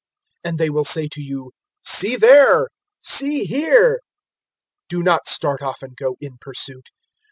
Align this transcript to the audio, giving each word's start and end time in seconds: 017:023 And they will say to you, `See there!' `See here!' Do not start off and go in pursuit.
017:023 0.43 0.49
And 0.49 0.57
they 0.59 0.69
will 0.71 0.83
say 0.83 1.07
to 1.09 1.21
you, 1.21 1.51
`See 1.85 2.17
there!' 2.19 2.69
`See 3.07 3.43
here!' 3.45 3.99
Do 4.89 5.03
not 5.03 5.27
start 5.27 5.61
off 5.61 5.83
and 5.83 5.95
go 5.95 6.15
in 6.19 6.37
pursuit. 6.41 6.85